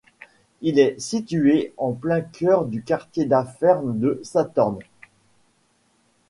Il 0.61 0.79
est 0.79 0.99
situé 0.99 1.75
en 1.77 1.91
plein 1.93 2.21
cœur 2.21 2.65
du 2.65 2.81
quartier 2.81 3.25
d'affaires 3.27 3.83
de 3.83 4.19
Sathorn. 4.23 4.79